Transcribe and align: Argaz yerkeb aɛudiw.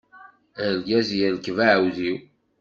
Argaz 0.65 1.09
yerkeb 1.17 1.57
aɛudiw. 1.69 2.17